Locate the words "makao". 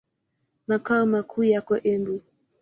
0.67-1.05